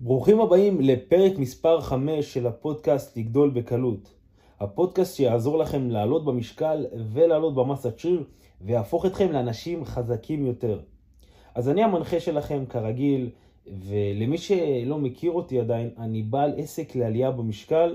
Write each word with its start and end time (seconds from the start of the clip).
ברוכים 0.00 0.40
הבאים 0.40 0.80
לפרק 0.80 1.38
מספר 1.38 1.80
5 1.80 2.34
של 2.34 2.46
הפודקאסט 2.46 3.16
לגדול 3.16 3.50
בקלות. 3.50 4.14
הפודקאסט 4.60 5.16
שיעזור 5.16 5.58
לכם 5.58 5.90
לעלות 5.90 6.24
במשקל 6.24 6.86
ולעלות 7.12 7.54
במסת 7.54 7.98
שריר 7.98 8.24
ויהפוך 8.60 9.06
אתכם 9.06 9.32
לאנשים 9.32 9.84
חזקים 9.84 10.46
יותר. 10.46 10.80
אז 11.54 11.68
אני 11.68 11.82
המנחה 11.82 12.20
שלכם 12.20 12.64
כרגיל, 12.68 13.30
ולמי 13.66 14.38
שלא 14.38 14.98
מכיר 14.98 15.32
אותי 15.32 15.60
עדיין, 15.60 15.90
אני 15.98 16.22
בעל 16.22 16.52
עסק 16.56 16.96
לעלייה 16.96 17.30
במשקל, 17.30 17.94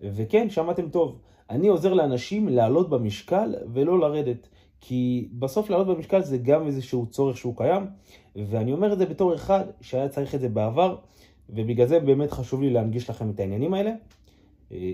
וכן, 0.00 0.50
שמעתם 0.50 0.88
טוב, 0.88 1.18
אני 1.50 1.68
עוזר 1.68 1.94
לאנשים 1.94 2.48
לעלות 2.48 2.90
במשקל 2.90 3.54
ולא 3.72 4.00
לרדת. 4.00 4.48
כי 4.80 5.28
בסוף 5.38 5.70
לעלות 5.70 5.86
במשקל 5.86 6.22
זה 6.22 6.38
גם 6.38 6.66
איזשהו 6.66 7.06
צורך 7.06 7.36
שהוא 7.36 7.56
קיים, 7.56 7.86
ואני 8.36 8.72
אומר 8.72 8.92
את 8.92 8.98
זה 8.98 9.06
בתור 9.06 9.34
אחד 9.34 9.64
שהיה 9.80 10.08
צריך 10.08 10.34
את 10.34 10.40
זה 10.40 10.48
בעבר, 10.48 10.96
ובגלל 11.50 11.86
זה 11.86 12.00
באמת 12.00 12.30
חשוב 12.30 12.62
לי 12.62 12.70
להנגיש 12.70 13.10
לכם 13.10 13.30
את 13.30 13.40
העניינים 13.40 13.74
האלה. 13.74 13.92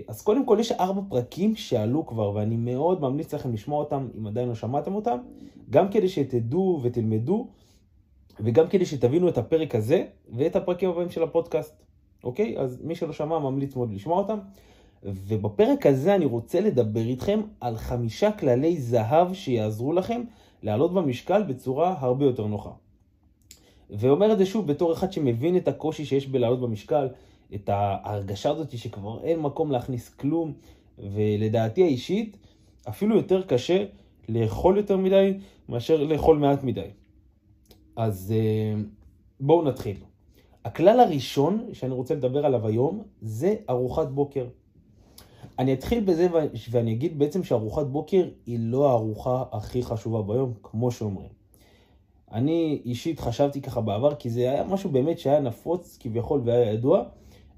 אז 0.07 0.21
קודם 0.21 0.45
כל 0.45 0.57
יש 0.59 0.71
ארבע 0.71 1.01
פרקים 1.09 1.55
שעלו 1.55 2.05
כבר, 2.05 2.31
ואני 2.35 2.55
מאוד 2.55 3.01
ממליץ 3.01 3.33
לכם 3.33 3.53
לשמוע 3.53 3.79
אותם, 3.79 4.07
אם 4.17 4.27
עדיין 4.27 4.49
לא 4.49 4.55
שמעתם 4.55 4.95
אותם, 4.95 5.17
גם 5.69 5.89
כדי 5.91 6.09
שתדעו 6.09 6.79
ותלמדו, 6.83 7.47
וגם 8.39 8.67
כדי 8.67 8.85
שתבינו 8.85 9.29
את 9.29 9.37
הפרק 9.37 9.75
הזה, 9.75 10.05
ואת 10.33 10.55
הפרקים 10.55 10.89
הבאים 10.89 11.09
של 11.09 11.23
הפודקאסט. 11.23 11.83
אוקיי? 12.23 12.59
אז 12.59 12.81
מי 12.83 12.95
שלא 12.95 13.13
שמע, 13.13 13.39
ממליץ 13.39 13.75
מאוד 13.75 13.93
לשמוע 13.93 14.17
אותם. 14.17 14.39
ובפרק 15.03 15.85
הזה 15.85 16.15
אני 16.15 16.25
רוצה 16.25 16.59
לדבר 16.59 17.01
איתכם 17.01 17.41
על 17.59 17.77
חמישה 17.77 18.31
כללי 18.31 18.77
זהב 18.77 19.33
שיעזרו 19.33 19.93
לכם 19.93 20.21
לעלות 20.63 20.93
במשקל 20.93 21.43
בצורה 21.43 21.95
הרבה 21.99 22.25
יותר 22.25 22.47
נוחה. 22.47 22.71
ואומר 23.91 24.33
את 24.33 24.37
זה 24.37 24.45
שוב 24.45 24.67
בתור 24.67 24.93
אחד 24.93 25.11
שמבין 25.11 25.57
את 25.57 25.67
הקושי 25.67 26.05
שיש 26.05 26.27
בלעלות 26.27 26.61
במשקל, 26.61 27.07
את 27.55 27.69
ההרגשה 27.69 28.49
הזאת 28.49 28.77
שכבר 28.77 29.23
אין 29.23 29.39
מקום 29.39 29.71
להכניס 29.71 30.09
כלום, 30.09 30.53
ולדעתי 30.99 31.83
האישית, 31.83 32.37
אפילו 32.89 33.15
יותר 33.15 33.41
קשה 33.41 33.85
לאכול 34.29 34.77
יותר 34.77 34.97
מדי 34.97 35.33
מאשר 35.69 36.03
לאכול 36.03 36.37
מעט 36.37 36.63
מדי. 36.63 36.87
אז 37.95 38.33
אה, 38.37 38.81
בואו 39.39 39.61
נתחיל. 39.61 39.97
הכלל 40.65 40.99
הראשון 40.99 41.69
שאני 41.73 41.93
רוצה 41.93 42.15
לדבר 42.15 42.45
עליו 42.45 42.67
היום 42.67 43.03
זה 43.21 43.55
ארוחת 43.69 44.07
בוקר. 44.07 44.45
אני 45.59 45.73
אתחיל 45.73 46.03
בזה 46.03 46.27
ואני 46.71 46.93
אגיד 46.93 47.19
בעצם 47.19 47.43
שארוחת 47.43 47.85
בוקר 47.85 48.29
היא 48.45 48.59
לא 48.59 48.89
הארוחה 48.89 49.43
הכי 49.51 49.83
חשובה 49.83 50.21
ביום, 50.21 50.53
כמו 50.63 50.91
שאומרים. 50.91 51.40
אני 52.31 52.81
אישית 52.85 53.19
חשבתי 53.19 53.61
ככה 53.61 53.81
בעבר, 53.81 54.15
כי 54.15 54.29
זה 54.29 54.39
היה 54.39 54.63
משהו 54.63 54.89
באמת 54.89 55.19
שהיה 55.19 55.39
נפוץ 55.39 55.97
כביכול 55.99 56.41
והיה 56.45 56.73
ידוע. 56.73 57.03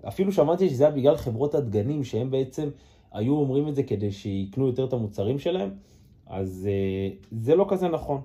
אפילו 0.07 0.31
שמעתי 0.31 0.69
שזה 0.69 0.83
היה 0.83 0.95
בגלל 0.95 1.17
חברות 1.17 1.55
הדגנים, 1.55 2.03
שהם 2.03 2.31
בעצם 2.31 2.69
היו 3.11 3.35
אומרים 3.35 3.67
את 3.67 3.75
זה 3.75 3.83
כדי 3.83 4.11
שיקנו 4.11 4.67
יותר 4.67 4.85
את 4.85 4.93
המוצרים 4.93 5.39
שלהם, 5.39 5.69
אז 6.27 6.69
uh, 6.69 7.25
זה 7.41 7.55
לא 7.55 7.65
כזה 7.69 7.87
נכון. 7.87 8.21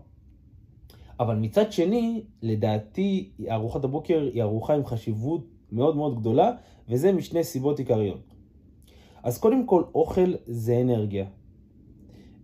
אבל 1.21 1.37
מצד 1.37 1.73
שני, 1.73 2.23
לדעתי, 2.43 3.31
ארוחת 3.51 3.85
הבוקר 3.85 4.29
היא 4.33 4.43
ארוחה 4.43 4.75
עם 4.75 4.87
חשיבות 4.87 5.45
מאוד 5.73 5.97
מאוד 5.97 6.21
גדולה, 6.21 6.53
וזה 6.89 7.13
משני 7.13 7.45
סיבות 7.45 7.79
עיקריות. 7.79 8.35
אז 9.23 9.39
קודם 9.39 9.67
כל, 9.67 9.83
אוכל 9.95 10.33
זה 10.47 10.81
אנרגיה. 10.81 11.27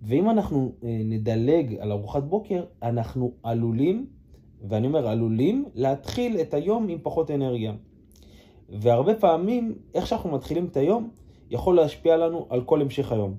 ואם 0.07 0.31
אנחנו 0.31 0.73
אה, 0.85 1.01
נדלג 1.05 1.77
על 1.81 1.93
ארוחת 1.93 2.23
בוקר, 2.23 2.65
אנחנו 2.83 3.33
עלולים, 3.43 4.07
ואני 4.69 4.87
אומר 4.87 5.09
עלולים, 5.09 5.65
להתחיל 5.75 6.41
את 6.41 6.55
היום 6.55 6.89
עם 6.89 6.99
פחות 7.03 7.31
אנרגיה. 7.31 7.73
והרבה 8.69 9.15
פעמים, 9.15 9.75
איך 9.95 10.07
שאנחנו 10.07 10.31
מתחילים 10.31 10.67
את 10.67 10.77
היום, 10.77 11.11
יכול 11.51 11.77
להשפיע 11.77 12.17
לנו 12.17 12.47
על 12.51 12.65
כל 12.65 12.83
המשך 12.83 13.13
היום. 13.13 13.35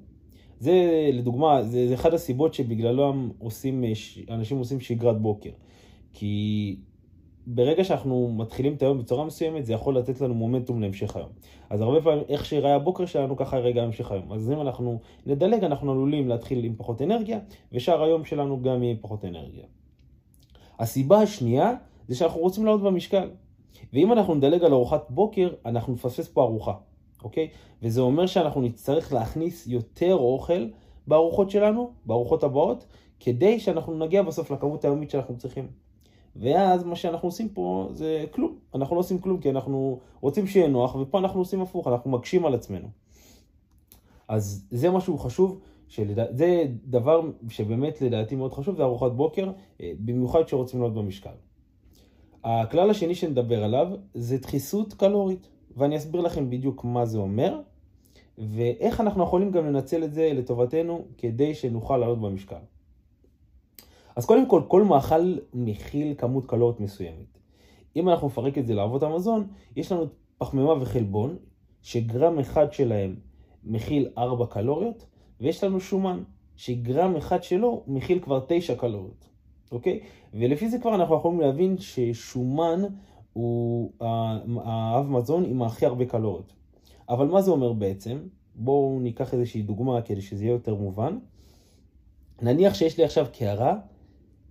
זה 0.60 1.10
לדוגמה, 1.14 1.64
זה, 1.64 1.88
זה 1.88 1.94
אחד 1.94 2.14
הסיבות 2.14 2.54
שבגללו 2.54 3.14
עושים, 3.40 3.84
אה, 3.84 3.92
אנשים 4.30 4.58
עושים 4.58 4.80
שגרת 4.80 5.22
בוקר. 5.22 5.52
כי 6.14 6.76
ברגע 7.48 7.84
שאנחנו 7.84 8.32
מתחילים 8.38 8.74
את 8.74 8.82
היום 8.82 9.00
בצורה 9.00 9.26
מסוימת, 9.26 9.66
זה 9.66 9.74
יכול 9.74 9.98
לתת 9.98 10.22
לנו 10.22 10.34
מומנטום 10.34 10.82
להמשך 10.82 11.16
היום. 11.16 11.30
אז 11.70 11.82
הרבה 11.82 12.02
פעמים, 12.02 12.24
איך 12.30 12.46
שיראה 12.46 12.76
הבוקר 12.76 13.06
שלנו, 13.06 13.38
ככה 13.38 13.58
יראה 13.58 13.72
גם 13.72 13.84
המשך 13.84 14.12
היום. 14.12 14.34
אז 14.34 14.52
אם 14.52 14.62
אנחנו 14.62 15.00
נדלג, 15.26 15.64
אנחנו 15.64 15.92
עלולים 15.92 16.28
להתחיל 16.28 16.64
עם 16.64 16.76
פחות 16.78 17.02
אנרגיה, 17.02 17.40
ושאר 17.72 18.04
היום 18.04 18.26
שלנו 18.26 18.62
גם 18.62 18.84
יהיה 18.84 18.96
פחות 19.02 19.26
אנרגיה. 19.26 19.66
הסיבה 20.80 21.22
השנייה, 21.22 21.74
זה 22.08 22.16
שאנחנו 22.16 22.40
רוצים 22.40 22.66
לעלות 22.66 22.82
במשקל. 22.82 23.30
ואם 23.94 24.12
אנחנו 24.12 24.36
נדלג 24.36 24.64
על 24.64 24.74
ארוחת 24.74 25.06
בוקר, 25.10 25.50
אנחנו 25.66 25.94
נפספס 25.94 26.28
פה 26.28 26.44
ארוחה, 26.44 26.74
אוקיי? 27.24 27.50
וזה 27.82 28.02
אומר 28.02 28.26
שאנחנו 28.26 28.62
נצטרך 28.62 29.14
להכניס 29.14 29.68
יותר 29.68 30.16
אוכל 30.16 30.68
בארוחות 31.08 31.50
שלנו, 31.50 31.92
בארוחות 32.06 32.44
הבאות, 32.44 32.86
כדי 33.20 33.60
שאנחנו 33.60 33.98
נגיע 33.98 34.22
בסוף 34.22 34.52
לכמות 34.52 34.86
היומית 34.86 35.10
שאנחנו 35.10 35.38
צריכים. 35.38 35.85
ואז 36.36 36.84
מה 36.84 36.96
שאנחנו 36.96 37.28
עושים 37.28 37.50
פה 37.50 37.90
זה 37.92 38.26
כלום. 38.32 38.56
אנחנו 38.76 38.96
לא 38.96 39.00
עושים 39.00 39.20
כלום 39.20 39.40
כי 39.40 39.50
אנחנו 39.50 40.00
רוצים 40.22 40.48
שיהיה 40.48 40.68
נוח, 40.68 40.96
ופה 40.96 41.20
אנחנו 41.20 41.40
עושים 41.40 41.62
הפוך, 41.62 41.88
אנחנו 41.88 42.12
מקשים 42.12 42.46
על 42.46 42.54
עצמנו. 42.54 42.88
אז 44.28 44.68
זה 44.72 44.92
משהו 44.92 45.18
חשוב, 45.18 45.60
שלד... 45.88 46.38
זה 46.38 46.66
דבר 46.86 47.22
שבאמת 47.50 48.02
לדעתי 48.02 48.36
מאוד 48.36 48.54
חשוב, 48.54 48.76
זה 48.76 48.84
ארוחת 48.84 49.12
בוקר, 49.12 49.52
אה, 49.82 49.92
במיוחד 50.00 50.44
כשרוצים 50.44 50.80
לעלות 50.80 50.96
במשקל. 50.96 51.30
הכלל 52.44 52.90
השני 52.90 53.16
שנדבר 53.16 53.64
עליו 53.64 53.88
זה 54.14 54.38
דחיסות 54.38 54.94
קלורית, 54.94 55.48
ואני 55.78 55.98
אסביר 55.98 56.22
לכם 56.22 56.50
בדיוק 56.50 56.84
מה 56.84 57.06
זה 57.06 57.18
אומר, 57.18 57.60
ואיך 58.38 59.02
אנחנו 59.02 59.24
יכולים 59.24 59.52
גם 59.52 59.66
לנצל 59.66 60.04
את 60.04 60.14
זה 60.14 60.32
לטובתנו 60.34 61.06
כדי 61.18 61.56
שנוכל 61.56 61.98
לעלות 61.98 62.22
במשקל. 62.22 62.56
אז 64.16 64.26
קודם 64.26 64.50
כל, 64.50 64.62
כל 64.68 64.84
מאכל 64.84 65.38
מכיל 65.54 66.14
כמות 66.18 66.46
קלוריות 66.46 66.80
מסוימת. 66.80 67.40
אם 67.96 68.10
אנחנו 68.10 68.28
נפרק 68.28 68.58
את 68.58 68.66
זה 68.66 68.74
לאבות 68.74 69.04
המזון, 69.04 69.48
יש 69.76 69.92
לנו 69.92 70.06
פחמימה 70.38 70.74
וחלבון, 70.82 71.38
שגרם 71.82 72.40
אחד 72.40 72.74
שלהם 72.74 73.16
מכיל 73.64 74.10
4 74.18 74.46
קלוריות, 74.46 75.06
ויש 75.42 75.64
לנו 75.64 75.80
שומן, 75.80 76.24
שגרם 76.56 77.16
אחד 77.16 77.44
שלו 77.44 77.84
מכיל 77.88 78.20
כבר 78.20 78.46
9 78.48 78.76
קלוריות, 78.76 79.30
אוקיי? 79.72 80.00
ולפי 80.34 80.70
זה 80.70 80.80
כבר 80.80 80.96
אנחנו 80.96 81.16
יכולים 81.16 81.40
להבין 81.40 81.78
ששומן 81.78 82.82
הוא 83.34 83.92
האב 84.64 85.10
מזון 85.10 85.46
עם 85.46 85.62
הכי 85.62 85.86
הרבה 85.86 86.06
קלוריות. 86.06 86.54
אבל 87.10 87.28
מה 87.28 87.42
זה 87.42 87.52
אומר 87.52 87.74
בעצם? 87.74 88.18
בואו 88.56 89.00
ניקח 89.02 89.34
איזושהי 89.34 89.62
דוגמה 89.62 90.02
כדי 90.02 90.22
שזה 90.22 90.44
יהיה 90.44 90.54
יותר 90.54 90.76
מובן. 90.76 91.18
נניח 92.42 92.74
שיש 92.74 92.98
לי 92.98 93.04
עכשיו 93.04 93.26
קערה 93.38 93.78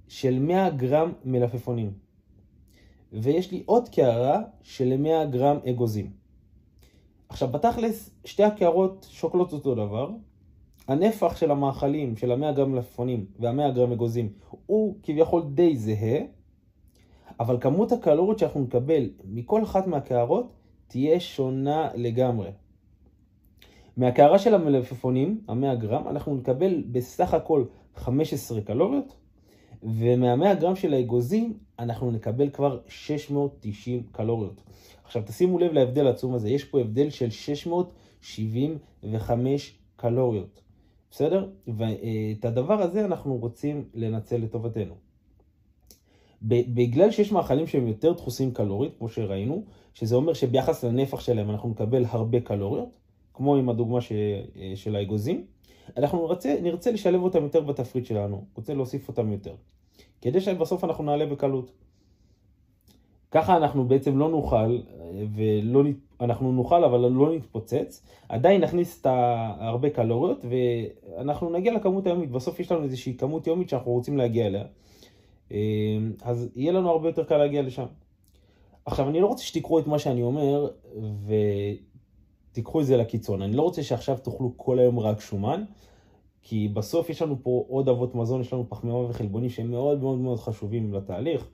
של 0.09 0.39
100 0.39 0.71
גרם 0.71 1.13
מלפפונים. 1.25 1.93
ויש 3.13 3.53
לי 3.53 3.63
עוד 3.67 3.89
קערה 3.89 4.41
של 4.63 4.97
100 4.97 5.27
גרם 5.27 5.57
אגוזים. 5.71 6.11
עכשיו, 7.29 7.49
בתכלס, 7.49 8.11
שתי 8.25 8.43
הקערות 8.43 9.07
שוקלות 9.11 9.53
אותו 9.53 9.75
דבר. 9.75 10.11
הנפח 10.89 11.37
של 11.37 11.51
המאכלים, 11.51 12.17
של 12.17 12.33
ה-100 12.33 12.53
גרם 12.53 12.73
מלפפונים 12.73 13.27
וה-100 13.39 13.71
גרם 13.75 13.93
אגוזים, 13.93 14.33
הוא 14.67 14.97
כביכול 15.03 15.43
די 15.55 15.77
זהה, 15.77 16.19
אבל 17.41 17.61
כמות 17.61 17.93
הקלוריות 17.93 18.39
שאנחנו 18.39 18.61
נקבל 18.61 19.11
מכל 19.25 19.63
אחת 19.63 19.87
מהקערות 19.87 20.53
תהיה 20.87 21.21
שונה 21.21 21.89
לגמרי. 21.95 22.51
מהקערה 23.97 24.39
של 24.39 24.55
המלפפונים, 24.55 25.41
ה-100 25.49 25.75
גרם, 25.75 26.09
אנחנו 26.09 26.35
נקבל 26.37 26.83
בסך 26.93 27.35
הכל 27.35 27.65
15 27.97 28.61
קלוריות, 28.61 29.17
ומה-100 29.85 30.55
גרם 30.55 30.77
של 30.77 30.95
האגוזים 30.95 31.59
אנחנו 31.79 32.11
נקבל 32.11 32.51
כבר 32.51 32.81
690 32.89 34.03
קלוריות. 34.13 34.63
עכשיו 35.05 35.23
תשימו 35.27 35.59
לב 35.59 35.73
להבדל 35.73 36.07
העצום 36.07 36.35
הזה, 36.35 36.51
יש 36.51 36.65
פה 36.65 36.81
הבדל 36.81 37.11
של 37.11 37.31
675 37.31 39.79
קלוריות, 39.97 40.61
בסדר? 41.11 41.49
ואת 41.69 42.45
הדבר 42.45 42.83
הזה 42.83 43.05
אנחנו 43.05 43.37
רוצים 43.37 43.85
לנצל 43.95 44.37
לטובתנו. 44.37 44.95
בגלל 46.43 47.11
שיש 47.11 47.33
מאכלים 47.33 47.67
שהם 47.67 47.89
יותר 47.89 48.13
דחוסים 48.13 48.53
קלורית, 48.53 48.93
כמו 48.99 49.09
שראינו, 49.09 49.65
שזה 49.95 50.17
אומר 50.17 50.35
שביחס 50.35 50.85
לנפח 50.85 51.21
שלהם 51.21 51.51
אנחנו 51.51 51.69
נקבל 51.69 52.05
הרבה 52.09 52.41
קלוריות, 52.41 52.89
כמו 53.35 53.57
עם 53.57 53.69
הדוגמה 53.69 53.99
של 54.75 54.97
האגוזים, 54.97 55.45
אנחנו 55.97 56.29
נרצה, 56.29 56.57
נרצה 56.63 56.91
לשלב 56.91 57.23
אותם 57.23 57.43
יותר 57.43 57.61
בתפריט 57.61 58.07
שלנו, 58.07 58.45
רוצה 58.55 58.75
להוסיף 58.75 59.09
אותם 59.09 59.33
יותר. 59.33 59.55
כדי 60.21 60.41
שבסוף 60.41 60.85
אנחנו 60.85 61.05
נעלה 61.05 61.27
בקלות. 61.27 61.73
ככה 63.31 63.57
אנחנו 63.57 63.89
בעצם 63.89 64.19
לא 64.19 64.29
נוכל, 64.29 64.79
ולא, 65.35 65.83
אנחנו 66.21 66.53
נוכל 66.53 66.85
אבל 66.85 67.09
לא 67.11 67.35
נתפוצץ, 67.35 68.07
עדיין 68.29 68.61
נכניס 68.61 69.01
את 69.01 69.07
הרבה 69.59 69.91
קלוריות 69.91 70.45
ואנחנו 70.49 71.51
נגיע 71.51 71.73
לכמות 71.73 72.07
היומית, 72.07 72.31
בסוף 72.31 72.61
יש 72.61 72.73
לנו 72.73 72.85
איזושהי 72.85 73.17
כמות 73.17 73.47
יומית 73.47 73.69
שאנחנו 73.69 73.93
רוצים 73.93 74.17
להגיע 74.17 74.47
אליה, 74.47 74.65
אז 76.23 76.51
יהיה 76.57 76.73
לנו 76.73 76.91
הרבה 76.91 77.09
יותר 77.09 77.25
קל 77.25 77.37
להגיע 77.37 77.63
לשם. 77.63 77.87
עכשיו, 78.85 79.09
אני 79.09 79.21
לא 79.21 79.27
רוצה 79.27 79.45
שתקראו 79.45 79.79
את 79.79 79.87
מה 79.87 79.99
שאני 79.99 80.23
אומר 80.23 80.69
ותיקחו 82.55 82.81
את 82.81 82.87
זה 82.87 82.97
לקיצון. 82.97 83.43
אני 83.43 83.57
לא 83.57 83.63
רוצה 83.63 83.83
שעכשיו 83.83 84.19
תאכלו 84.19 84.53
כל 84.57 84.79
היום 84.79 85.01
רק 85.01 85.21
שומן, 85.21 85.65
כי 86.43 86.69
בסוף 86.69 87.11
יש 87.11 87.23
לנו 87.23 87.37
פה 87.43 87.65
עוד 87.69 87.89
אבות 87.89 88.15
מזון, 88.15 88.41
יש 88.41 88.53
לנו 88.53 88.69
פחמימה 88.69 88.97
וחלבונים 88.97 89.51
שהם 89.51 89.71
מאוד 89.71 90.03
מאוד 90.03 90.19
מאוד 90.19 90.39
חשובים 90.39 90.95
לתהליך. 90.95 91.49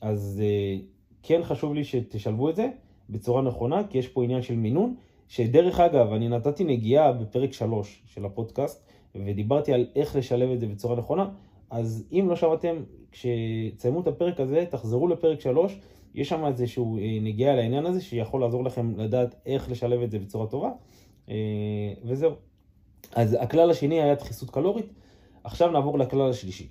אז 0.00 0.42
אה, 0.44 0.78
כן 1.22 1.40
חשוב 1.44 1.74
לי 1.74 1.84
שתשלבו 1.84 2.50
את 2.50 2.56
זה 2.56 2.68
בצורה 3.10 3.42
נכונה, 3.42 3.82
כי 3.90 3.98
יש 3.98 4.08
פה 4.08 4.24
עניין 4.24 4.42
של 4.42 4.56
מינון, 4.56 4.94
שדרך 5.28 5.80
אגב, 5.80 6.12
אני 6.12 6.28
נתתי 6.28 6.64
נגיעה 6.64 7.12
בפרק 7.12 7.52
3 7.52 8.02
של 8.06 8.24
הפודקאסט, 8.24 8.86
ודיברתי 9.14 9.72
על 9.72 9.86
איך 9.96 10.16
לשלב 10.16 10.50
את 10.50 10.60
זה 10.60 10.66
בצורה 10.66 10.96
נכונה, 10.96 11.28
אז 11.70 12.04
אם 12.12 12.26
לא 12.28 12.36
שמעתם, 12.36 12.76
כשתסיימו 13.12 14.00
את 14.00 14.06
הפרק 14.06 14.40
הזה, 14.40 14.64
תחזרו 14.70 15.08
לפרק 15.08 15.40
3, 15.40 15.78
יש 16.16 16.28
שם 16.28 16.46
איזשהו 16.46 16.98
אה, 16.98 17.18
נגיעה 17.22 17.56
לעניין 17.56 17.86
הזה, 17.86 18.00
שיכול 18.00 18.40
לעזור 18.40 18.64
לכם 18.64 19.00
לדעת 19.00 19.34
איך 19.46 19.70
לשלב 19.70 20.02
את 20.02 20.10
זה 20.10 20.18
בצורה 20.18 20.46
טובה, 20.46 20.70
אה, 21.28 21.34
וזהו. 22.04 22.32
אז 23.14 23.36
הכלל 23.40 23.70
השני 23.70 24.02
היה 24.02 24.14
דחיסות 24.14 24.50
קלורית, 24.50 24.86
עכשיו 25.44 25.70
נעבור 25.70 25.98
לכלל 25.98 26.30
השלישי. 26.30 26.68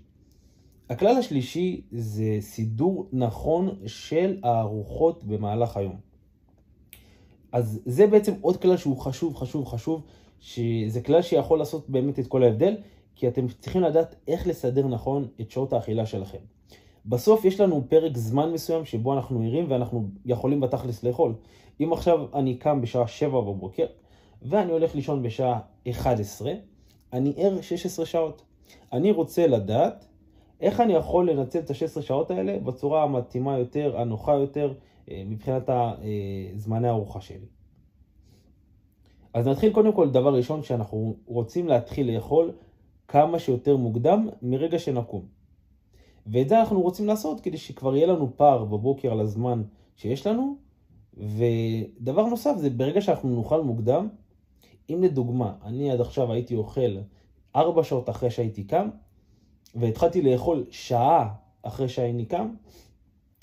הכלל 0.90 1.18
השלישי 1.18 1.82
זה 1.92 2.38
סידור 2.40 3.10
נכון 3.14 3.70
של 3.86 4.40
הארוחות 4.44 5.24
במהלך 5.24 5.78
היום. 5.78 5.96
אז 7.52 7.82
זה 7.86 8.08
בעצם 8.08 8.34
עוד 8.42 8.58
כלל 8.58 8.78
שהוא 8.78 8.98
חשוב, 8.98 9.36
חשוב, 9.36 9.66
חשוב, 9.66 10.02
שזה 10.40 11.02
כלל 11.02 11.22
שיכול 11.22 11.60
לעשות 11.60 11.90
באמת 11.90 12.20
את 12.20 12.28
כל 12.28 12.44
ההבדל, 12.44 12.76
כי 13.16 13.28
אתם 13.28 13.48
צריכים 13.48 13.82
לדעת 13.82 14.16
איך 14.28 14.48
לסדר 14.48 14.88
נכון 14.88 15.28
את 15.42 15.52
שעות 15.52 15.74
האכילה 15.74 16.06
שלכם. 16.06 16.38
בסוף 17.06 17.46
יש 17.46 17.60
לנו 17.60 17.84
פרק 17.90 18.18
זמן 18.18 18.52
מסוים 18.52 18.86
שבו 18.86 19.14
אנחנו 19.14 19.42
ערים 19.42 19.66
ואנחנו 19.72 20.08
יכולים 20.26 20.60
בתכלס 20.60 21.04
לאכול. 21.04 21.34
אם 21.80 21.94
עכשיו 21.94 22.26
אני 22.34 22.58
קם 22.58 22.82
בשעה 22.82 23.08
7 23.08 23.42
בבוקר 23.42 23.86
ואני 24.42 24.72
הולך 24.72 24.96
לישון 24.96 25.24
בשעה 25.24 25.60
11, 25.90 26.52
אני 27.14 27.34
ער 27.38 27.62
16 27.62 28.06
שעות. 28.06 28.42
אני 28.94 29.12
רוצה 29.12 29.48
לדעת 29.48 30.06
איך 30.62 30.80
אני 30.80 30.94
יכול 30.94 31.30
לנצל 31.30 31.60
את 31.60 31.70
ה-16 31.70 32.02
שעות 32.02 32.32
האלה 32.32 32.60
בצורה 32.60 33.04
המתאימה 33.04 33.58
יותר, 33.58 33.98
הנוחה 33.98 34.34
יותר, 34.34 34.74
אה, 35.12 35.24
מבחינת 35.26 35.70
אה, 35.70 35.94
זמני 36.56 36.88
הארוחה 36.88 37.22
שלי. 37.22 37.46
אז 39.34 39.48
נתחיל 39.48 39.74
קודם 39.74 39.94
כל, 39.94 40.10
דבר 40.10 40.36
ראשון, 40.36 40.64
שאנחנו 40.64 41.16
רוצים 41.26 41.68
להתחיל 41.68 42.16
לאכול 42.16 42.52
כמה 43.08 43.40
שיותר 43.40 43.78
מוקדם 43.78 44.30
מרגע 44.42 44.80
שנקום. 44.80 45.35
ואת 46.26 46.50
זה 46.50 46.60
אנחנו 46.60 46.82
רוצים 46.82 47.08
לעשות 47.08 47.42
כדי 47.42 47.58
שכבר 47.58 47.96
יהיה 47.96 48.08
לנו 48.08 48.38
פער 48.38 48.66
בבוקר 48.66 49.12
על 49.12 49.20
הזמן 49.20 49.64
שיש 49.96 50.28
לנו. 50.28 50.56
ודבר 51.18 52.26
נוסף 52.26 52.54
זה 52.58 52.70
ברגע 52.70 53.02
שאנחנו 53.02 53.36
נאכל 53.36 53.62
מוקדם, 53.62 54.08
אם 54.90 55.04
לדוגמה, 55.04 55.54
אני 55.64 55.92
עד 55.92 56.02
עכשיו 56.02 56.32
הייתי 56.32 56.56
אוכל 56.56 56.98
4 57.56 57.84
שעות 57.84 58.10
אחרי 58.10 58.32
שהייתי 58.32 58.64
קם, 58.64 58.90
והתחלתי 59.76 60.22
לאכול 60.22 60.66
שעה 60.70 61.34
אחרי 61.64 61.90
שהייתי 61.90 62.26
קם, 62.26 62.50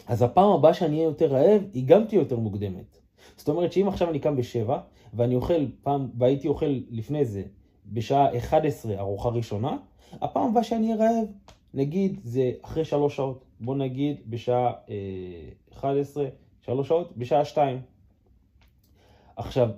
אז 0.07 0.23
הפעם 0.23 0.51
הבאה 0.51 0.75
שאני 0.75 0.97
אהיה 0.97 1.05
יותר 1.05 1.27
רעב, 1.27 1.63
היא 1.73 1.87
גם 1.87 2.05
תהיה 2.05 2.19
יותר 2.19 2.39
מוקדמת. 2.39 2.99
זאת 3.37 3.49
אומרת 3.49 3.73
שאם 3.73 3.89
עכשיו 3.89 4.11
אני 4.11 4.19
קם 4.19 4.37
בשבע, 4.37 4.79
ואני 5.15 5.35
אוכל 5.35 5.67
פעם, 5.83 6.09
והייתי 6.19 6.49
אוכל 6.49 6.81
לפני 6.91 7.25
זה, 7.25 7.43
בשעה 7.87 8.39
11 8.39 8.99
ארוחה 8.99 9.29
ראשונה, 9.29 9.77
הפעם 10.13 10.49
הבאה 10.49 10.65
שאני 10.65 10.93
אהיה 10.93 10.97
רעב, 10.97 11.27
נגיד 11.75 12.21
זה 12.25 12.53
אחרי 12.63 12.85
שלוש 12.85 13.17
שעות, 13.17 13.45
בוא 13.61 13.75
נגיד 13.75 14.17
בשעה 14.27 14.73
אה, 14.89 14.95
11, 15.73 16.27
שלוש 16.61 16.89
שעות, 16.89 17.17
בשעה 17.17 17.45
2. 17.45 17.81
עכשיו, 19.37 19.69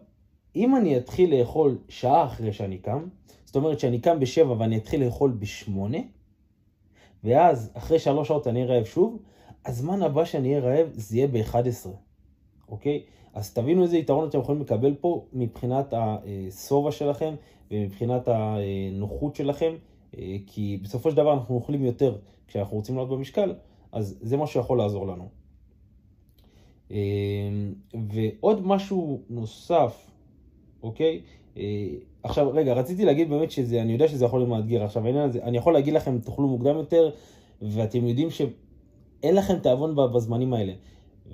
אם 0.57 0.77
אני 0.77 0.97
אתחיל 0.99 1.39
לאכול 1.39 1.79
שעה 1.89 2.27
אחרי 2.27 2.53
שאני 2.53 2.79
קם, 2.79 3.09
זאת 3.45 3.57
אומרת 3.57 3.81
שאני 3.81 4.01
קם 4.01 4.21
בשבע 4.21 4.55
ואני 4.59 4.77
אתחיל 4.77 5.05
לאכול 5.05 5.31
בשמונה, 5.31 5.99
ואז 7.25 7.73
אחרי 7.75 7.99
שלוש 7.99 8.29
שעות 8.29 8.47
אני 8.47 8.63
אהיה 8.63 8.75
רעב 8.75 8.85
שוב, 8.85 9.19
הזמן 9.67 10.03
הבא 10.03 10.25
שאני 10.25 10.49
אהיה 10.49 10.61
רעב 10.61 10.89
זה 10.93 11.17
יהיה 11.17 11.29
ב-11, 11.29 11.89
אוקיי? 12.69 13.03
אז 13.35 13.55
תבינו 13.55 13.83
איזה 13.83 13.97
יתרון 13.97 14.29
אתם 14.29 14.39
יכולים 14.39 14.61
לקבל 14.61 14.95
פה 14.95 15.25
מבחינת 15.33 15.95
השובע 15.97 16.93
שלכם 16.93 17.35
ומבחינת 17.71 18.29
הנוחות 18.29 19.37
שלכם, 19.37 19.73
אה, 19.73 19.94
כי 20.47 20.79
בסופו 20.83 21.11
של 21.11 21.17
דבר 21.17 21.33
אנחנו 21.33 21.55
אוכלים 21.55 21.85
יותר 21.85 22.17
כשאנחנו 22.49 22.77
רוצים 22.77 22.95
לעלות 22.95 23.11
במשקל, 23.11 23.55
אז 23.93 24.19
זה 24.21 24.37
מה 24.37 24.47
שיכול 24.47 24.79
לעזור 24.79 25.07
לנו. 25.07 25.29
אה, 26.91 26.99
ועוד 28.11 28.67
משהו 28.67 29.21
נוסף, 29.31 30.11
אוקיי? 30.83 31.21
אה, 31.57 31.89
עכשיו, 32.23 32.51
רגע, 32.53 32.75
רציתי 32.75 33.05
להגיד 33.05 33.31
באמת 33.31 33.51
שזה, 33.51 33.83
אני 33.83 33.93
יודע 33.93 34.09
שזה 34.09 34.25
יכול 34.25 34.41
להיות 34.41 34.51
מאתגר. 34.51 34.85
עכשיו, 34.85 35.07
העניין 35.07 35.29
הזה, 35.29 35.43
אני 35.43 35.57
יכול 35.57 35.73
להגיד 35.73 35.95
לכם, 35.95 36.19
תאכלו 36.19 36.49
מוקדם 36.49 36.77
יותר, 36.77 37.11
ואתם 37.63 38.07
יודעים 38.07 38.31
שאין 38.31 39.35
לכם 39.35 39.59
תיאבון 39.59 39.97
בזמנים 40.15 40.55
האלה. 40.55 40.73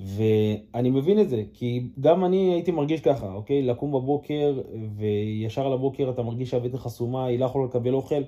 ואני 0.02 0.90
מבין 0.90 1.20
את 1.20 1.28
זה, 1.28 1.42
כי 1.52 1.82
גם 2.00 2.24
אני 2.24 2.52
הייתי 2.52 2.70
מרגיש 2.70 3.00
ככה, 3.00 3.32
אוקיי? 3.34 3.62
לקום 3.62 3.92
בבוקר, 3.92 4.60
וישר 4.96 5.66
על 5.66 5.72
הבוקר 5.72 6.10
אתה 6.10 6.22
מרגיש 6.22 6.50
שהבטן 6.50 6.78
חסומה, 6.78 7.24
היא 7.24 7.38
לא 7.38 7.44
יכולה 7.44 7.64
לקבל 7.64 7.94
אוכל. 7.94 8.22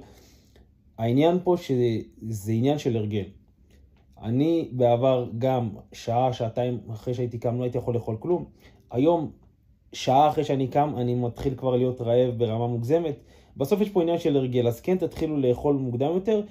העניין 0.99 1.39
פה 1.44 1.56
שזה 1.56 2.53
עניין 2.53 2.79
של 2.79 2.97
הרגל. 2.97 3.25
אני 4.23 4.69
בעבר 4.73 5.29
גם 5.39 5.69
שעה, 5.93 6.33
שעתיים 6.33 6.79
אחרי 6.93 7.15
שהייתי 7.15 7.39
קם 7.39 7.59
לא 7.59 7.62
הייתי 7.62 7.79
יכול 7.79 7.94
לאכול 7.94 8.17
כלום. 8.21 8.44
היום, 8.91 9.31
שעה 9.93 10.29
אחרי 10.29 10.44
שאני 10.44 10.69
קם, 10.69 10.94
אני 10.97 11.15
מתחיל 11.15 11.55
כבר 11.55 11.77
להיות 11.77 12.00
רעב 12.00 12.35
ברמה 12.39 12.67
מוגזמת. 12.67 13.17
בסוף 13.56 13.81
יש 13.81 13.91
פה 13.91 14.03
עניין 14.03 14.19
של 14.19 14.37
הרגל, 14.37 14.69
אז 14.69 14.81
כן 14.81 14.97
תתחילו 14.99 15.37
לאכול 15.37 15.77
מוקדם 15.77 16.15
יותר, 16.15 16.43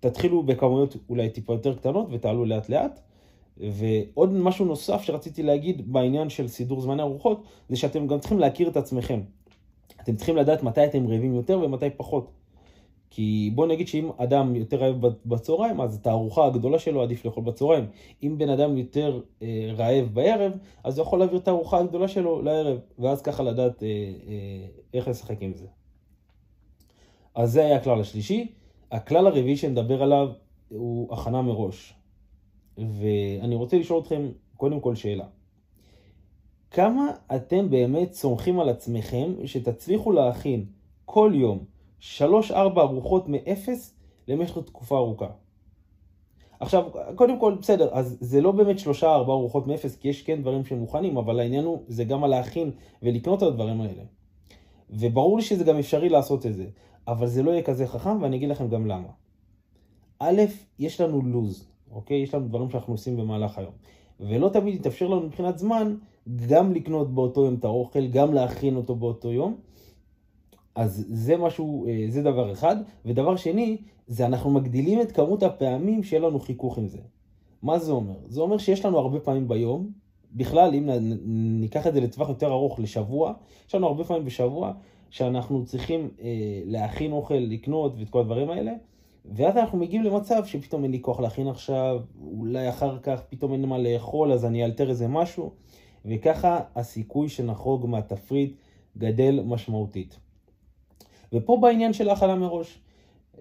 תתחילו 0.00 0.42
בכמויות 0.42 0.96
אולי 1.08 1.30
טיפה 1.30 1.52
יותר 1.52 1.74
קטנות 1.74 2.06
ותעלו 2.10 2.44
לאט 2.44 2.68
לאט. 2.68 3.00
ועוד 3.56 4.32
משהו 4.32 4.64
נוסף 4.64 5.02
שרציתי 5.02 5.42
להגיד 5.42 5.92
בעניין 5.92 6.28
של 6.28 6.48
סידור 6.48 6.80
זמני 6.80 7.02
ארוחות, 7.02 7.42
זה 7.68 7.76
שאתם 7.76 8.06
גם 8.06 8.18
צריכים 8.18 8.38
להכיר 8.38 8.68
את 8.68 8.76
עצמכם. 8.76 9.20
אתם 10.02 10.16
צריכים 10.16 10.36
לדעת 10.36 10.62
מתי 10.62 10.84
אתם 10.84 11.06
רעבים 11.06 11.34
יותר 11.34 11.60
ומתי 11.64 11.90
פחות. 11.96 12.30
כי 13.16 13.50
בוא 13.54 13.66
נגיד 13.66 13.88
שאם 13.88 14.10
אדם 14.16 14.56
יותר 14.56 14.76
רעב 14.76 15.06
בצהריים, 15.26 15.80
אז 15.80 15.96
את 15.96 16.06
הארוחה 16.06 16.46
הגדולה 16.46 16.78
שלו 16.78 17.02
עדיף 17.02 17.24
לאכול 17.24 17.44
בצהריים. 17.44 17.86
אם 18.22 18.34
בן 18.38 18.48
אדם 18.48 18.76
יותר 18.76 19.20
אה, 19.42 19.72
רעב 19.76 20.08
בערב, 20.12 20.52
אז 20.84 20.98
הוא 20.98 21.06
יכול 21.06 21.18
להעביר 21.18 21.38
את 21.38 21.48
הארוחה 21.48 21.78
הגדולה 21.78 22.08
שלו 22.08 22.42
לערב, 22.42 22.78
ואז 22.98 23.22
ככה 23.22 23.42
לדעת 23.42 23.82
אה, 23.82 23.88
אה, 23.88 24.66
איך 24.94 25.08
לשחק 25.08 25.36
עם 25.42 25.54
זה. 25.54 25.66
אז 27.34 27.52
זה 27.52 27.64
היה 27.64 27.76
הכלל 27.76 28.00
השלישי. 28.00 28.52
הכלל 28.90 29.26
הרביעי 29.26 29.56
שנדבר 29.56 30.02
עליו 30.02 30.28
הוא 30.68 31.14
הכנה 31.14 31.42
מראש. 31.42 31.94
ואני 32.78 33.54
רוצה 33.54 33.78
לשאול 33.78 34.00
אתכם 34.00 34.28
קודם 34.56 34.80
כל 34.80 34.94
שאלה. 34.94 35.26
כמה 36.70 37.10
אתם 37.36 37.70
באמת 37.70 38.12
סומכים 38.12 38.60
על 38.60 38.68
עצמכם 38.68 39.32
שתצליחו 39.44 40.12
להכין 40.12 40.64
כל 41.04 41.32
יום 41.34 41.75
3-4 42.18 42.54
ארוחות 42.76 43.28
מאפס 43.28 43.94
למשך 44.28 44.58
תקופה 44.58 44.98
ארוכה? 44.98 45.26
עכשיו, 46.60 46.84
קודם 47.14 47.40
כל, 47.40 47.54
בסדר, 47.60 47.88
אז 47.92 48.16
זה 48.20 48.40
לא 48.40 48.52
באמת 48.52 48.76
3-4 49.00 49.04
ארוחות 49.04 49.66
מאפס, 49.66 49.96
כי 49.96 50.08
יש 50.08 50.22
כן 50.22 50.40
דברים 50.42 50.64
שהם 50.64 50.78
מוכנים, 50.78 51.16
אבל 51.16 51.40
העניין 51.40 51.64
הוא, 51.64 51.82
זה 51.88 52.04
גם 52.04 52.24
על 52.24 52.30
להכין 52.30 52.70
ולקנות 53.02 53.42
את 53.42 53.48
הדברים 53.48 53.80
האלה. 53.80 54.02
וברור 54.90 55.36
לי 55.36 55.42
שזה 55.42 55.64
גם 55.64 55.78
אפשרי 55.78 56.08
לעשות 56.08 56.46
את 56.46 56.54
זה, 56.54 56.66
אבל 57.08 57.26
זה 57.26 57.42
לא 57.42 57.50
יהיה 57.50 57.62
כזה 57.62 57.86
חכם, 57.86 58.22
ואני 58.22 58.36
אגיד 58.36 58.48
לכם 58.48 58.68
גם 58.68 58.86
למה. 58.86 59.08
א', 60.18 60.42
יש 60.78 61.00
לנו 61.00 61.22
לוז. 61.22 61.68
אוקיי? 61.90 62.16
יש 62.16 62.34
לנו 62.34 62.48
דברים 62.48 62.70
שאנחנו 62.70 62.94
עושים 62.94 63.16
במהלך 63.16 63.58
היום. 63.58 63.72
ולא 64.20 64.48
תמיד 64.48 64.74
יתאפשר 64.74 65.06
לנו 65.06 65.20
מבחינת 65.20 65.58
זמן 65.58 65.96
גם 66.48 66.72
לקנות 66.72 67.14
באותו 67.14 67.44
יום 67.44 67.54
את 67.54 67.64
האוכל, 67.64 68.06
גם 68.06 68.34
להכין 68.34 68.76
אותו 68.76 68.94
באותו 68.94 69.32
יום. 69.32 69.56
אז 70.76 71.04
זה 71.08 71.36
משהו, 71.36 71.86
אה, 71.88 72.06
זה 72.08 72.22
דבר 72.22 72.52
אחד. 72.52 72.76
ודבר 73.04 73.36
שני, 73.36 73.76
זה 74.06 74.26
אנחנו 74.26 74.50
מגדילים 74.50 75.00
את 75.00 75.12
כמות 75.12 75.42
הפעמים 75.42 76.02
שיהיה 76.02 76.22
לנו 76.22 76.40
חיכוך 76.40 76.78
עם 76.78 76.88
זה. 76.88 76.98
מה 77.62 77.78
זה 77.78 77.92
אומר? 77.92 78.14
זה 78.26 78.40
אומר 78.40 78.58
שיש 78.58 78.84
לנו 78.84 78.98
הרבה 78.98 79.20
פעמים 79.20 79.48
ביום, 79.48 79.90
בכלל, 80.32 80.74
אם 80.74 80.90
ניקח 81.60 81.86
את 81.86 81.94
זה 81.94 82.00
לטווח 82.00 82.28
יותר 82.28 82.52
ארוך, 82.52 82.80
לשבוע, 82.80 83.32
יש 83.68 83.74
לנו 83.74 83.86
הרבה 83.86 84.04
פעמים 84.04 84.24
בשבוע 84.24 84.72
שאנחנו 85.10 85.64
צריכים 85.64 86.08
אה, 86.20 86.28
להכין 86.64 87.12
אוכל, 87.12 87.34
לקנות 87.34 87.94
ואת 87.98 88.10
כל 88.10 88.20
הדברים 88.20 88.50
האלה. 88.50 88.72
ואז 89.24 89.56
אנחנו 89.56 89.78
מגיעים 89.78 90.02
למצב 90.02 90.44
שפתאום 90.44 90.82
אין 90.82 90.92
לי 90.92 91.02
כוח 91.02 91.20
להכין 91.20 91.48
עכשיו, 91.48 92.00
אולי 92.38 92.68
אחר 92.68 92.98
כך 92.98 93.20
פתאום 93.28 93.52
אין 93.52 93.64
מה 93.64 93.78
לאכול, 93.78 94.32
אז 94.32 94.44
אני 94.44 94.64
אאלתר 94.64 94.90
איזה 94.90 95.08
משהו, 95.08 95.50
וככה 96.04 96.60
הסיכוי 96.76 97.28
שנחרוג 97.28 97.86
מהתפריט 97.86 98.56
גדל 98.98 99.42
משמעותית. 99.44 100.25
ופה 101.36 101.58
בעניין 101.62 101.92
של 101.92 102.08
ההכנה 102.08 102.34
מראש, 102.34 102.78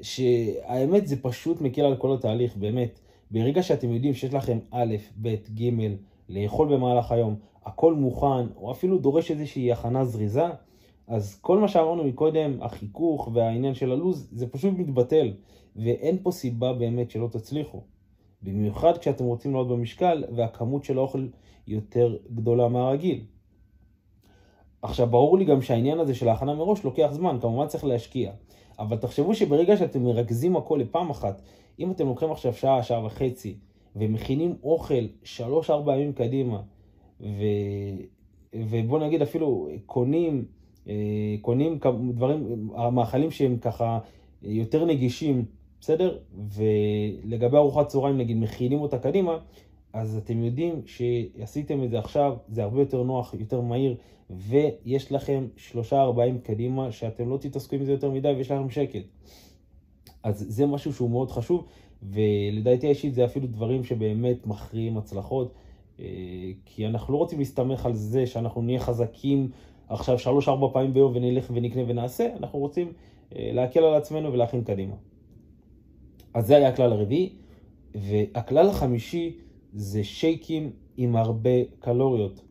שהאמת 0.01 1.07
זה 1.07 1.21
פשוט 1.21 1.61
מקל 1.61 1.81
על 1.81 1.95
כל 1.95 2.13
התהליך, 2.13 2.57
באמת. 2.57 2.99
ברגע 3.31 3.63
שאתם 3.63 3.91
יודעים 3.91 4.13
שיש 4.13 4.33
לכם 4.33 4.59
א', 4.71 4.95
ב', 5.21 5.35
ג', 5.59 5.69
לאכול 6.29 6.67
במהלך 6.75 7.11
היום, 7.11 7.35
הכל 7.65 7.93
מוכן, 7.93 8.47
או 8.55 8.71
אפילו 8.71 8.97
דורש 8.97 9.31
איזושהי 9.31 9.71
הכנה 9.71 10.05
זריזה, 10.05 10.45
אז 11.07 11.39
כל 11.41 11.57
מה 11.57 11.67
שאמרנו 11.67 12.03
מקודם, 12.03 12.61
החיכוך 12.61 13.29
והעניין 13.33 13.73
של 13.73 13.91
הלו"ז, 13.91 14.29
זה 14.31 14.47
פשוט 14.47 14.73
מתבטל, 14.77 15.33
ואין 15.75 16.17
פה 16.23 16.31
סיבה 16.31 16.73
באמת 16.73 17.11
שלא 17.11 17.27
תצליחו. 17.31 17.81
במיוחד 18.41 18.97
כשאתם 18.97 19.23
רוצים 19.23 19.51
לעלות 19.51 19.67
במשקל 19.67 20.23
והכמות 20.35 20.83
של 20.83 20.97
האוכל 20.97 21.27
יותר 21.67 22.17
גדולה 22.33 22.67
מהרגיל. 22.67 23.21
עכשיו, 24.85 25.07
ברור 25.07 25.37
לי 25.37 25.45
גם 25.45 25.61
שהעניין 25.61 25.99
הזה 25.99 26.15
של 26.15 26.29
ההכנה 26.29 26.55
מראש 26.55 26.83
לוקח 26.83 27.09
זמן, 27.11 27.37
כמובן 27.41 27.67
צריך 27.67 27.85
להשקיע. 27.85 28.31
אבל 28.79 28.97
תחשבו 28.97 29.35
שברגע 29.35 29.77
שאתם 29.77 30.03
מרכזים 30.03 30.55
הכל 30.55 30.79
לפעם 30.81 31.09
אחת, 31.09 31.41
אם 31.79 31.91
אתם 31.91 32.07
לוקחים 32.07 32.31
עכשיו 32.31 32.53
שעה, 32.53 32.83
שעה 32.83 33.05
וחצי, 33.05 33.55
ומכינים 33.95 34.55
אוכל 34.63 35.05
שלוש-ארבע 35.23 35.95
ימים 35.95 36.13
קדימה, 36.13 36.61
ו... 37.21 37.43
ובוא 38.55 38.99
נגיד 38.99 39.21
אפילו 39.21 39.67
קונים, 39.85 40.45
אה, 40.87 40.93
קונים 41.41 41.79
דברים, 42.13 42.69
המאכלים 42.75 43.31
שהם 43.31 43.57
ככה 43.57 43.99
יותר 44.43 44.85
נגישים, 44.85 45.45
בסדר? 45.81 46.17
ולגבי 46.35 47.57
ארוחת 47.57 47.87
צהריים, 47.87 48.17
נגיד, 48.17 48.37
מכינים 48.37 48.81
אותה 48.81 48.99
קדימה, 48.99 49.37
אז 49.95 50.17
אתם 50.17 50.43
יודעים 50.43 50.81
שעשיתם 50.85 51.83
את 51.83 51.89
זה 51.89 51.99
עכשיו, 51.99 52.37
זה 52.47 52.63
הרבה 52.63 52.79
יותר 52.79 53.03
נוח, 53.03 53.33
יותר 53.39 53.61
מהיר, 53.61 53.95
ויש 54.29 55.11
לכם 55.11 55.47
שלושה 55.57 56.01
ארבעים 56.01 56.39
קדימה, 56.39 56.91
שאתם 56.91 57.29
לא 57.29 57.37
תתעסקו 57.37 57.75
עם 57.75 57.85
זה 57.85 57.91
יותר 57.91 58.11
מדי 58.11 58.31
ויש 58.31 58.51
לכם 58.51 58.69
שקט. 58.69 59.05
אז 60.23 60.45
זה 60.49 60.65
משהו 60.65 60.93
שהוא 60.93 61.09
מאוד 61.09 61.31
חשוב, 61.31 61.65
ולדעתי 62.03 62.87
האישית 62.87 63.13
זה 63.13 63.25
אפילו 63.25 63.47
דברים 63.47 63.83
שבאמת 63.83 64.47
מכריעים 64.47 64.97
הצלחות, 64.97 65.53
אה, 65.99 66.05
כי 66.65 66.87
אנחנו 66.87 67.13
לא 67.13 67.17
רוצים 67.17 67.39
להסתמך 67.39 67.85
על 67.85 67.93
זה 67.93 68.27
שאנחנו 68.27 68.61
נהיה 68.61 68.79
חזקים 68.79 69.49
עכשיו 69.89 70.19
שלוש-ארבע 70.19 70.67
פעמים 70.73 70.93
ביום 70.93 71.11
ונלך 71.15 71.51
ונקנה 71.53 71.83
ונעשה, 71.87 72.35
אנחנו 72.39 72.59
רוצים 72.59 72.93
אה, 73.35 73.49
להקל 73.53 73.83
על 73.83 73.93
עצמנו 73.93 74.33
ולהכין 74.33 74.63
קדימה. 74.63 74.95
אז 76.33 76.47
זה 76.47 76.55
היה 76.55 76.69
הכלל 76.69 76.91
הרביעי, 76.91 77.29
והכלל 77.95 78.69
החמישי 78.69 79.44
זה 79.75 80.03
שייקים 80.03 80.71
עם 80.97 81.15
הרבה 81.15 81.49
קלוריות, 81.79 82.41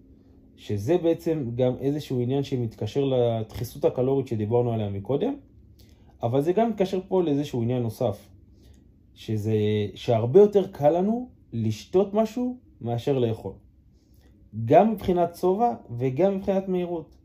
שזה 0.56 0.98
בעצם 0.98 1.50
גם 1.54 1.76
איזשהו 1.80 2.20
עניין 2.20 2.44
שמתקשר 2.44 3.04
לדחיסות 3.04 3.84
הקלורית 3.84 4.26
שדיברנו 4.26 4.72
עליה 4.72 4.90
מקודם, 4.90 5.34
אבל 6.22 6.40
זה 6.40 6.52
גם 6.52 6.70
מתקשר 6.70 7.00
פה 7.08 7.22
לאיזשהו 7.22 7.62
עניין 7.62 7.82
נוסף, 7.82 8.28
שזה 9.14 9.54
שהרבה 9.94 10.40
יותר 10.40 10.66
קל 10.66 10.90
לנו 10.90 11.28
לשתות 11.52 12.14
משהו 12.14 12.56
מאשר 12.80 13.18
לאכול. 13.18 13.52
גם 14.64 14.92
מבחינת 14.92 15.36
שובע 15.36 15.74
וגם 15.98 16.36
מבחינת 16.36 16.68
מהירות. 16.68 17.16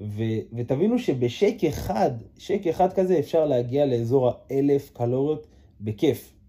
ו, 0.00 0.22
ותבינו 0.52 0.98
שבשייק 0.98 1.64
אחד, 1.64 2.10
שייק 2.38 2.66
אחד 2.66 2.92
כזה 2.92 3.18
אפשר 3.18 3.44
להגיע 3.44 3.86
לאזור 3.86 4.30
האלף 4.30 4.90
קלוריות 4.90 5.46
בכיף. 5.80 6.39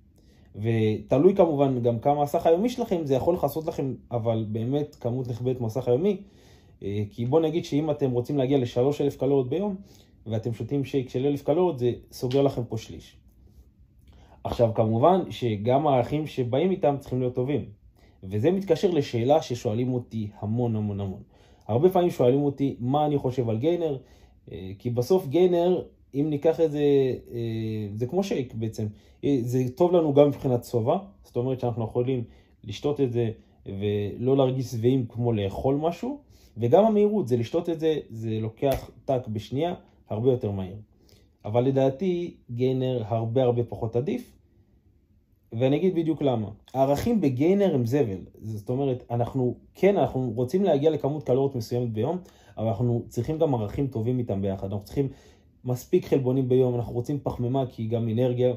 ותלוי 0.55 1.35
כמובן 1.35 1.81
גם 1.81 1.99
כמה 1.99 2.23
הסך 2.23 2.45
היומי 2.45 2.69
שלכם, 2.69 3.05
זה 3.05 3.15
יכול 3.15 3.33
לכסות 3.33 3.65
לכם, 3.65 3.93
אבל 4.11 4.45
באמת 4.49 4.95
כמות 4.95 5.27
נכבדת 5.27 5.61
מהסך 5.61 5.87
היומי. 5.87 6.17
אה, 6.83 7.03
כי 7.11 7.25
בוא 7.25 7.39
נגיד 7.39 7.65
שאם 7.65 7.91
אתם 7.91 8.11
רוצים 8.11 8.37
להגיע 8.37 8.57
ל-3,000 8.57 9.19
קלוריות 9.19 9.49
ביום, 9.49 9.75
ואתם 10.27 10.53
שותים 10.53 10.85
שייק 10.85 11.09
של 11.09 11.25
1,000 11.25 11.43
קלוריות, 11.43 11.79
זה 11.79 11.91
סוגר 12.11 12.41
לכם 12.41 12.63
פה 12.63 12.77
שליש. 12.77 13.17
עכשיו 14.43 14.73
כמובן 14.75 15.31
שגם 15.31 15.87
הערכים 15.87 16.27
שבאים 16.27 16.71
איתם 16.71 16.95
צריכים 16.99 17.19
להיות 17.19 17.35
טובים. 17.35 17.65
וזה 18.23 18.51
מתקשר 18.51 18.91
לשאלה 18.91 19.41
ששואלים 19.41 19.93
אותי 19.93 20.29
המון 20.39 20.75
המון 20.75 20.99
המון. 20.99 21.21
הרבה 21.67 21.89
פעמים 21.89 22.09
שואלים 22.09 22.41
אותי 22.41 22.75
מה 22.79 23.05
אני 23.05 23.17
חושב 23.17 23.49
על 23.49 23.57
גיינר, 23.57 23.97
אה, 24.51 24.71
כי 24.79 24.89
בסוף 24.89 25.27
גיינר 25.27 25.81
אם 26.15 26.27
ניקח 26.29 26.59
את 26.59 26.71
זה, 26.71 26.79
אה, 27.31 27.87
זה 27.95 28.05
כמו 28.05 28.23
שייק 28.23 28.53
בעצם, 28.53 28.87
אה, 29.23 29.37
זה 29.41 29.63
טוב 29.75 29.91
לנו 29.91 30.13
גם 30.13 30.27
מבחינת 30.27 30.63
שובע, 30.63 30.97
זאת 31.23 31.35
אומרת 31.35 31.59
שאנחנו 31.59 31.83
יכולים 31.83 32.23
לשתות 32.63 33.01
את 33.01 33.11
זה 33.11 33.31
ולא 33.65 34.37
להרגיש 34.37 34.65
שבעים 34.65 35.05
כמו 35.05 35.33
לאכול 35.33 35.75
משהו, 35.75 36.19
וגם 36.57 36.85
המהירות, 36.85 37.27
זה 37.27 37.37
לשתות 37.37 37.69
את 37.69 37.79
זה, 37.79 37.99
זה 38.09 38.39
לוקח 38.41 38.89
טאק 39.05 39.27
בשנייה, 39.27 39.73
הרבה 40.09 40.31
יותר 40.31 40.51
מהיר. 40.51 40.75
אבל 41.45 41.63
לדעתי 41.63 42.33
גיינר 42.51 43.03
הרבה 43.05 43.43
הרבה 43.43 43.63
פחות 43.63 43.95
עדיף, 43.95 44.31
ואני 45.53 45.75
אגיד 45.75 45.95
בדיוק 45.95 46.21
למה. 46.21 46.49
הערכים 46.73 47.21
בגיינר 47.21 47.75
הם 47.75 47.85
זבל, 47.85 48.17
זאת 48.41 48.69
אומרת, 48.69 49.03
אנחנו, 49.11 49.55
כן, 49.75 49.97
אנחנו 49.97 50.31
רוצים 50.35 50.63
להגיע 50.63 50.91
לכמות 50.91 51.23
קלוריות 51.23 51.55
מסוימת 51.55 51.93
ביום, 51.93 52.17
אבל 52.57 52.67
אנחנו 52.67 53.03
צריכים 53.07 53.37
גם 53.37 53.55
ערכים 53.55 53.87
טובים 53.87 54.19
איתם 54.19 54.41
ביחד, 54.41 54.71
אנחנו 54.71 54.85
צריכים 54.85 55.07
מספיק 55.65 56.05
חלבונים 56.05 56.49
ביום, 56.49 56.75
אנחנו 56.75 56.93
רוצים 56.93 57.19
פחמימה 57.23 57.65
כי 57.65 57.81
היא 57.81 57.89
גם 57.89 58.09
אנרגיה, 58.09 58.53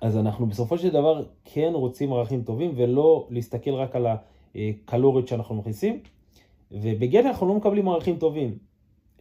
אז 0.00 0.16
אנחנו 0.16 0.46
בסופו 0.46 0.78
של 0.78 0.90
דבר 0.90 1.24
כן 1.44 1.70
רוצים 1.74 2.12
ערכים 2.12 2.42
טובים 2.42 2.72
ולא 2.76 3.26
להסתכל 3.30 3.74
רק 3.74 3.96
על 3.96 4.06
הקלוריות 4.54 5.28
שאנחנו 5.28 5.54
מכניסים, 5.54 6.00
ובגן 6.72 7.26
אנחנו 7.26 7.48
לא 7.48 7.54
מקבלים 7.54 7.88
ערכים 7.88 8.16
טובים. 8.16 8.58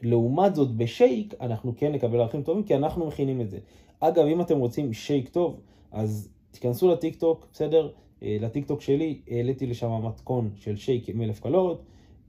לעומת 0.02 0.56
זאת 0.56 0.76
בשייק 0.76 1.34
אנחנו 1.42 1.74
כן 1.78 1.92
נקבל 1.92 2.20
ערכים 2.20 2.44
טובים 2.44 2.64
כי 2.64 2.76
אנחנו 2.76 3.08
מכינים 3.08 3.42
את 3.42 3.50
זה. 3.50 3.60
אגב, 4.00 4.26
אם 4.26 4.42
אתם 4.42 4.60
רוצים 4.60 4.94
שייק 4.94 5.30
טוב, 5.30 5.60
אז 5.92 6.30
תיכנסו 6.52 6.92
לטיק 6.92 7.16
טוק, 7.16 7.48
בסדר? 7.54 7.90
אה, 8.24 8.38
לטיק 8.42 8.66
טוק 8.66 8.82
שלי 8.82 9.22
העליתי 9.28 9.68
לשם 9.68 10.06
מתכון 10.06 10.50
של 10.56 10.76
שייק 10.76 11.10
עם 11.10 11.22
אלף 11.22 11.40
קלוריות. 11.40 11.82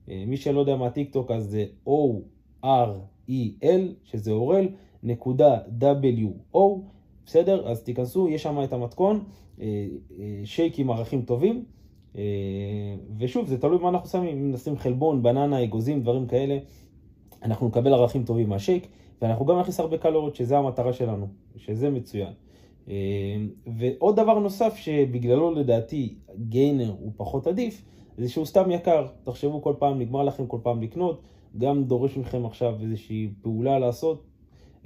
אה, 0.08 0.24
מי 0.26 0.36
שלא 0.36 0.60
יודע 0.60 0.76
מה 0.76 0.90
טיק 0.90 1.12
טוק 1.12 1.30
אז 1.30 1.44
זה 1.44 1.66
O-R 1.86 2.90
E-L, 3.30 3.80
שזה 4.04 4.32
אורל, 4.32 4.68
נקודה 5.02 5.58
W-O, 5.80 6.58
בסדר? 7.26 7.68
אז 7.68 7.82
תיכנסו, 7.82 8.28
יש 8.28 8.42
שם 8.42 8.64
את 8.64 8.72
המתכון, 8.72 9.24
אה, 9.60 9.86
אה, 10.18 10.40
שייק 10.44 10.78
עם 10.78 10.90
ערכים 10.90 11.22
טובים, 11.22 11.64
אה, 12.16 12.22
ושוב, 13.18 13.46
זה 13.46 13.58
תלוי 13.58 13.78
מה 13.78 13.88
אנחנו 13.88 14.08
שמים, 14.08 14.38
אם 14.38 14.52
נשים 14.52 14.76
חלבון, 14.76 15.22
בננה, 15.22 15.64
אגוזים, 15.64 16.02
דברים 16.02 16.26
כאלה, 16.26 16.58
אנחנו 17.42 17.68
נקבל 17.68 17.94
ערכים 17.94 18.24
טובים 18.24 18.48
מהשייק, 18.48 18.86
ואנחנו 19.22 19.46
גם 19.46 19.58
נכניס 19.58 19.80
הרבה 19.80 19.98
קלוריות, 19.98 20.36
שזה 20.36 20.58
המטרה 20.58 20.92
שלנו, 20.92 21.26
שזה 21.56 21.90
מצוין. 21.90 22.32
ועוד 23.66 24.16
דבר 24.16 24.38
נוסף 24.38 24.76
שבגללו 24.76 25.54
לדעתי 25.54 26.14
גיינר 26.48 26.94
הוא 27.00 27.12
פחות 27.16 27.46
עדיף, 27.46 27.82
זה 28.18 28.28
שהוא 28.28 28.44
סתם 28.44 28.70
יקר. 28.70 29.06
תחשבו 29.22 29.62
כל 29.62 29.74
פעם, 29.78 29.98
נגמר 29.98 30.22
לכם 30.22 30.46
כל 30.46 30.58
פעם 30.62 30.82
לקנות, 30.82 31.20
גם 31.58 31.84
דורש 31.84 32.16
מכם 32.16 32.46
עכשיו 32.46 32.74
איזושהי 32.80 33.28
פעולה 33.42 33.78
לעשות, 33.78 34.24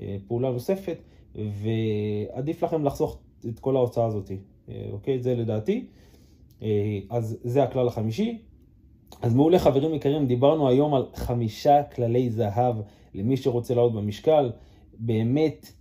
אה, 0.02 0.16
פעולה 0.26 0.50
נוספת, 0.50 0.98
ועדיף 1.34 2.64
לכם 2.64 2.84
לחסוך 2.84 3.18
את 3.48 3.58
כל 3.58 3.76
ההוצאה 3.76 4.06
הזאת, 4.06 4.30
אה, 4.68 4.88
אוקיי? 4.92 5.18
זה 5.18 5.34
לדעתי. 5.34 5.86
אה, 6.62 6.98
אז 7.10 7.38
זה 7.44 7.62
הכלל 7.62 7.88
החמישי. 7.88 8.38
אז 9.22 9.34
מעולה 9.34 9.58
חברים 9.58 9.94
יקרים, 9.94 10.26
דיברנו 10.26 10.68
היום 10.68 10.94
על 10.94 11.06
חמישה 11.14 11.82
כללי 11.82 12.30
זהב 12.30 12.76
למי 13.14 13.36
שרוצה 13.36 13.74
לעלות 13.74 13.92
במשקל. 13.92 14.50
באמת, 14.98 15.72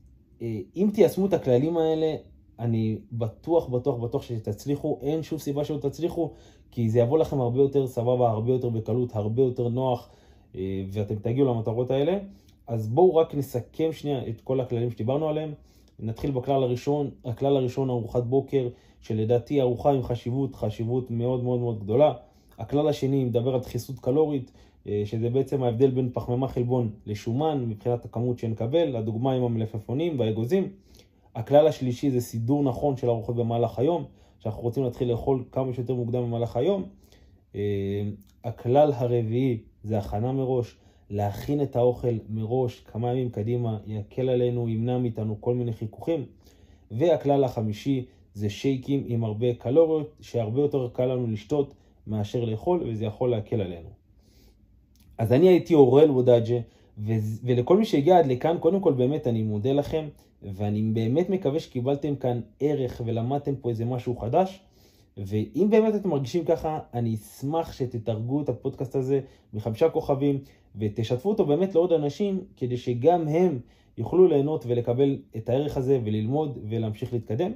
אם 0.76 0.90
תיישמו 0.94 1.26
את 1.26 1.34
הכללים 1.34 1.78
האלה, 1.78 2.16
אני 2.60 2.98
בטוח, 3.12 3.68
בטוח, 3.68 3.98
בטוח 3.98 4.22
שתצליחו, 4.22 5.00
אין 5.02 5.24
שום 5.24 5.40
סיבה 5.40 5.64
שלא 5.64 5.78
תצליחו, 5.78 6.32
כי 6.72 6.90
זה 6.90 7.00
יבוא 7.00 7.18
לכם 7.18 7.42
הרבה 7.42 7.60
יותר 7.60 7.88
סבבה, 7.88 8.30
הרבה 8.30 8.52
יותר 8.52 8.70
בקלות, 8.70 9.16
הרבה 9.16 9.42
יותר 9.42 9.68
נוח. 9.68 10.10
אה, 10.56 10.84
ואתם 10.92 11.16
תגיעו 11.16 11.48
למטרות 11.48 11.92
האלה. 11.92 12.18
אז 12.68 12.88
בואו 12.88 13.16
רק 13.16 13.36
נסכם 13.36 13.92
שנייה 13.92 14.28
את 14.28 14.42
כל 14.42 14.62
הכללים 14.62 14.92
שדיברנו 14.92 15.30
עליהם. 15.30 15.54
נתחיל 16.00 16.32
בכלל 16.32 16.64
הראשון, 16.64 17.10
הכלל 17.26 17.58
הראשון 17.58 17.90
ארוחת 17.90 18.24
בוקר, 18.24 18.68
שלדעתי 19.02 19.62
ארוחה 19.62 19.92
עם 19.92 20.04
חשיבות, 20.04 20.56
חשיבות 20.56 21.12
מאוד 21.12 21.44
מאוד 21.44 21.60
מאוד 21.60 21.80
גדולה. 21.80 22.14
הכלל 22.58 22.88
השני 22.88 23.24
מדבר 23.24 23.54
על 23.54 23.60
דחיסות 23.60 24.00
קלורית, 24.00 24.52
אה, 24.88 25.02
שזה 25.06 25.30
בעצם 25.30 25.64
ההבדל 25.64 25.92
בין 25.92 26.10
פחמימה 26.14 26.48
חלבון 26.48 26.92
לשומן 27.06 27.66
מבחינת 27.68 28.06
הכמות 28.06 28.40
שנקבל, 28.40 28.96
הדוגמה 28.96 29.34
עם 29.34 29.44
המלפפונים 29.44 30.20
והאגוזים. 30.20 30.70
הכלל 31.36 31.68
השלישי 31.68 32.12
זה 32.12 32.22
סידור 32.22 32.64
נכון 32.64 32.98
של 32.98 33.10
ארוחות 33.10 33.36
במהלך 33.36 33.80
היום, 33.80 34.04
שאנחנו 34.40 34.62
רוצים 34.62 34.84
להתחיל 34.84 35.12
לאכול 35.12 35.44
כמה 35.52 35.74
שיותר 35.74 35.94
מוקדם 35.94 36.24
במהלך 36.24 36.58
היום. 36.58 36.84
אה, 37.56 37.62
הכלל 38.44 38.92
הרביעי 38.94 39.58
זה 39.84 39.98
הכנה 39.98 40.32
מראש, 40.32 40.76
להכין 41.10 41.62
את 41.62 41.76
האוכל 41.76 42.18
מראש 42.30 42.80
כמה 42.80 43.12
ימים 43.12 43.30
קדימה, 43.30 43.78
יקל 43.88 44.30
עלינו, 44.30 44.70
ימנע 44.70 44.98
מאיתנו 44.98 45.38
כל 45.40 45.56
מיני 45.56 45.74
חיכוכים. 45.74 46.26
והכלל 46.92 47.44
החמישי 47.44 48.06
זה 48.34 48.50
שייקים 48.50 49.04
עם 49.08 49.24
הרבה 49.24 49.54
קלוריות, 49.54 50.16
שהרבה 50.22 50.62
יותר 50.62 50.90
קל 50.94 51.06
לנו 51.06 51.28
לשתות 51.28 51.74
מאשר 52.08 52.46
לאכול, 52.46 52.84
וזה 52.88 53.06
יכול 53.06 53.30
להקל 53.30 53.62
עלינו. 53.62 53.90
אז 55.18 55.34
אני 55.34 55.48
הייתי 55.48 55.74
אורל 55.74 56.12
וודאג'ה, 56.12 56.60
ולכל 57.44 57.78
מי 57.78 57.86
שהגיע 57.86 58.20
עד 58.20 58.26
לכאן, 58.26 58.58
קודם 58.60 58.80
כל 58.80 58.94
באמת 58.94 59.28
אני 59.28 59.44
מודה 59.44 59.72
לכם, 59.74 60.06
ואני 60.44 60.82
באמת 60.82 61.30
מקווה 61.30 61.60
שקיבלתם 61.60 62.16
כאן 62.16 62.42
ערך 62.60 63.02
ולמדתם 63.06 63.56
פה 63.56 63.70
איזה 63.70 63.86
משהו 63.86 64.18
חדש. 64.18 64.60
ואם 65.18 65.68
באמת 65.70 65.96
אתם 65.96 66.10
מרגישים 66.10 66.46
ככה, 66.46 66.80
אני 66.94 67.16
אשמח 67.16 67.74
שתתרגו 67.74 68.42
את 68.42 68.50
הפודקאסט 68.50 68.96
הזה 68.96 69.22
מחמישה 69.54 69.90
כוכבים, 69.90 70.40
ותשתפו 70.76 71.30
אותו 71.30 71.46
באמת 71.46 71.76
לעוד 71.76 71.94
אנשים, 71.94 72.42
כדי 72.58 72.78
שגם 72.78 73.28
הם 73.28 73.60
יוכלו 73.98 74.28
ליהנות 74.28 74.66
ולקבל 74.68 75.18
את 75.38 75.50
הערך 75.50 75.78
הזה 75.78 76.00
וללמוד 76.04 76.58
ולהמשיך 76.70 77.14
להתקדם. 77.14 77.52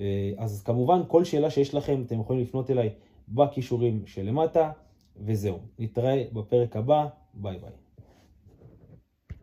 אה, 0.00 0.32
אז 0.38 0.62
כמובן, 0.62 1.00
כל 1.08 1.24
שאלה 1.24 1.50
שיש 1.50 1.74
לכם, 1.74 2.02
אתם 2.06 2.20
יכולים 2.20 2.42
לפנות 2.42 2.70
אליי 2.70 2.90
בכישורים 3.28 4.02
שלמטה, 4.06 4.70
וזהו. 5.16 5.58
נתראה 5.78 6.24
בפרק 6.32 6.76
הבא, 6.76 7.06
ביי 7.34 7.58
ביי. 7.58 7.70